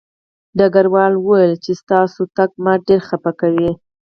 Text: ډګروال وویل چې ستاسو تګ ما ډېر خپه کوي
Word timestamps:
ډګروال 0.57 1.13
وویل 1.17 1.53
چې 1.63 1.71
ستاسو 1.81 2.21
تګ 2.37 2.49
ما 2.63 2.73
ډېر 2.87 3.01
خپه 3.09 3.31
کوي 3.39 3.71